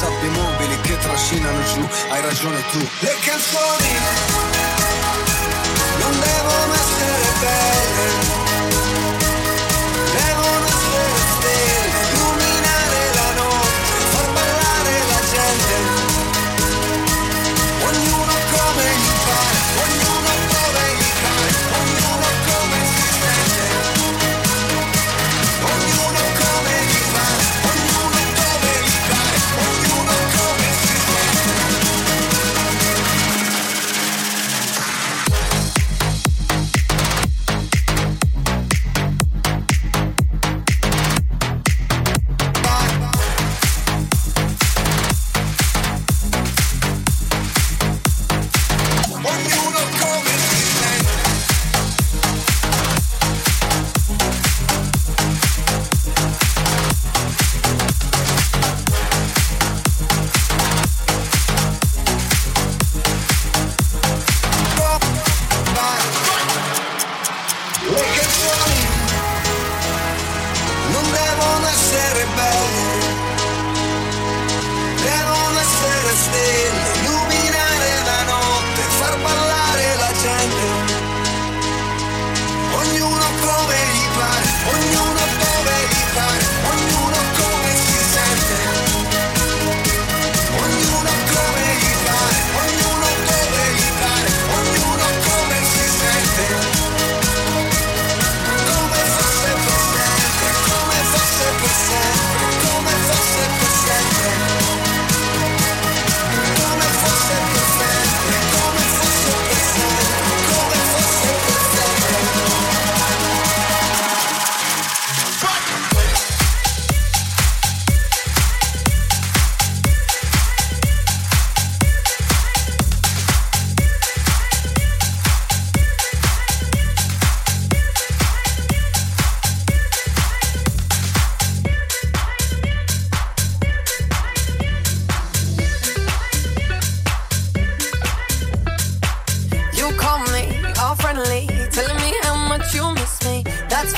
[0.00, 2.78] sabbie mobili che trascinano giù, hai ragione tu.
[3.00, 4.29] Le canzoni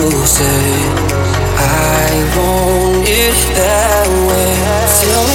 [0.00, 0.92] lose it.
[1.56, 4.52] I want it that way.
[5.00, 5.29] Feel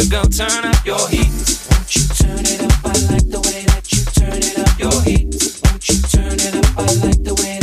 [0.00, 1.28] So go turn up your heat.
[1.70, 2.72] Won't you turn it up?
[2.84, 4.78] I like the way that you turn it up.
[4.78, 5.60] Your heat.
[5.62, 6.78] Won't you turn it up?
[6.78, 7.59] I like the way.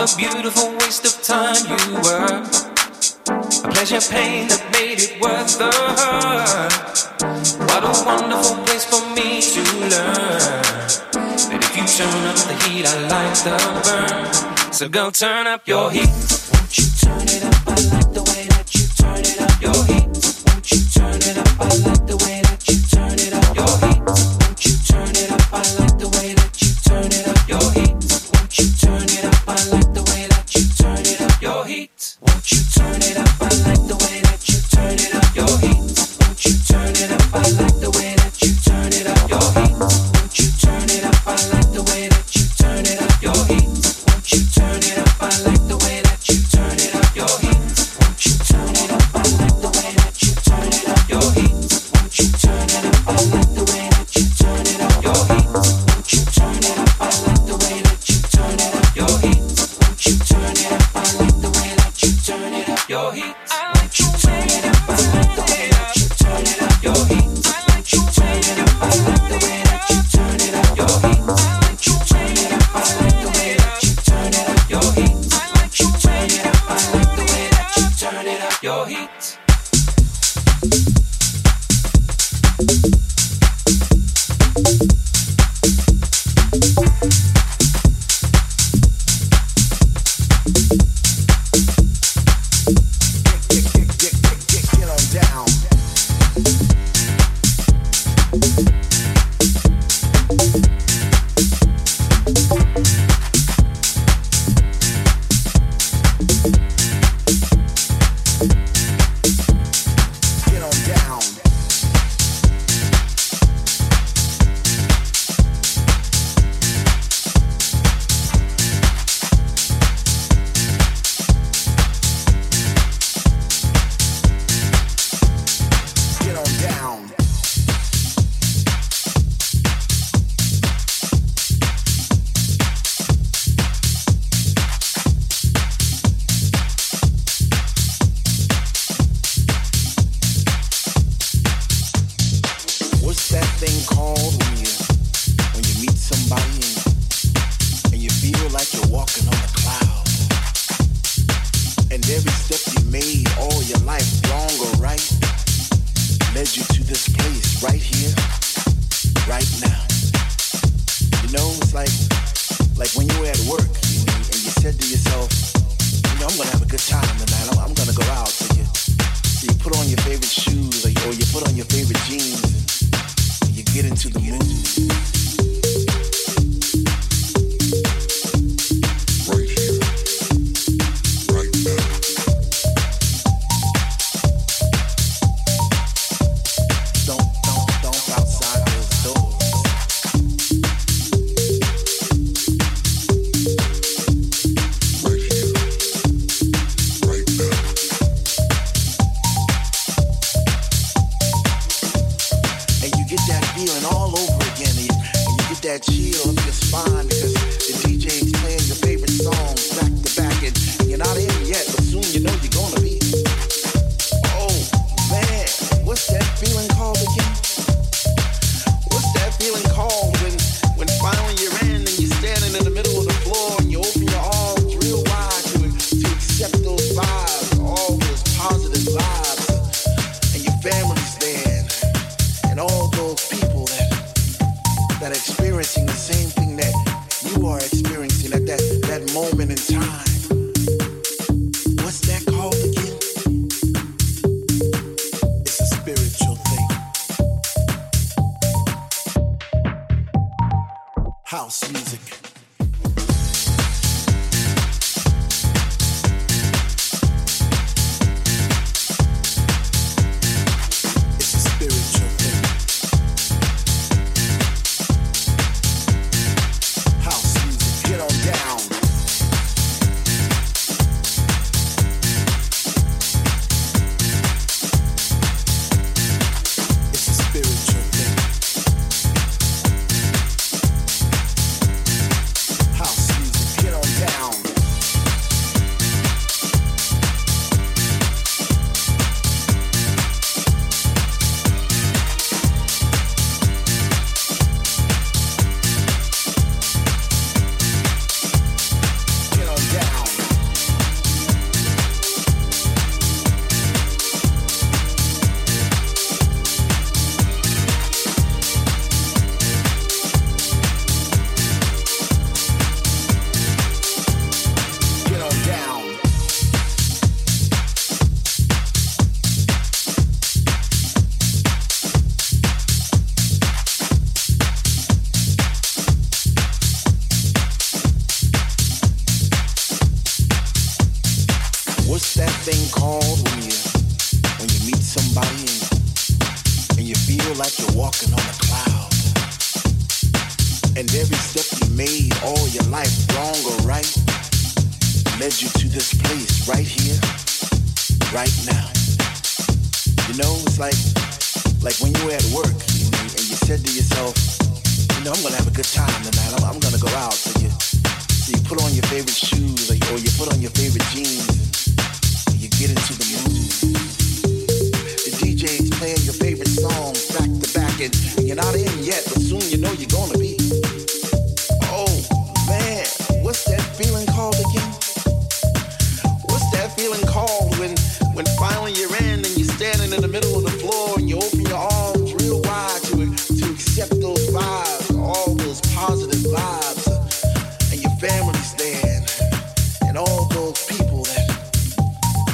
[0.00, 2.40] a beautiful waste of time you were.
[3.28, 5.68] A pleasure pain that made it worth the
[6.00, 6.72] hurt.
[7.68, 10.40] What a wonderful place for me to learn.
[11.50, 14.72] That if you turn up the heat, I like the burn.
[14.72, 16.19] So go turn up your heat.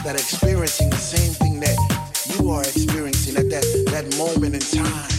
[0.06, 1.76] that are experiencing the same thing that
[2.38, 5.15] you are experiencing at that, that moment in time.